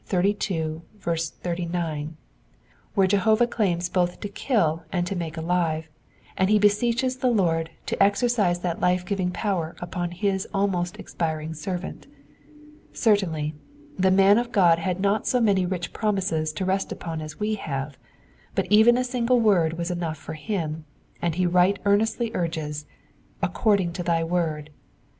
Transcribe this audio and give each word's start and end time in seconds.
xxxii. 0.09 0.81
89, 1.05 2.17
where 2.95 3.05
Jehovah 3.05 3.45
claims 3.45 3.87
both 3.87 4.19
to 4.21 4.29
kill 4.29 4.83
and 4.91 5.05
to 5.05 5.15
make 5.15 5.37
alive, 5.37 5.89
and 6.35 6.49
he 6.49 6.57
beseeches 6.57 7.17
the 7.17 7.29
Lord 7.29 7.69
to 7.85 8.01
exercise 8.01 8.61
that 8.61 8.79
life 8.79 9.05
giving 9.05 9.29
power 9.29 9.75
upon 9.79 10.09
his 10.09 10.47
almost 10.55 10.97
expiring 10.97 11.53
servant. 11.53 12.07
Certainly, 12.91 13.53
the 13.95 14.09
man 14.09 14.39
of 14.39 14.51
God 14.51 14.79
had 14.79 14.99
not 14.99 15.27
so 15.27 15.39
many 15.39 15.67
rich 15.67 15.93
Sromises 15.93 16.51
to 16.55 16.65
rest 16.65 16.91
upon 16.91 17.21
as 17.21 17.39
we 17.39 17.53
have, 17.53 17.95
but 18.55 18.65
even 18.71 18.97
a 18.97 19.03
single 19.03 19.39
word 19.39 19.73
was 19.73 19.91
enough 19.91 20.17
for 20.17 20.35
im, 20.47 20.83
and 21.21 21.35
he 21.35 21.45
right 21.45 21.77
earnestly 21.85 22.31
urges 22.33 22.87
according 23.43 23.93
to 23.93 24.01
thy 24.01 24.23
word." 24.23 24.71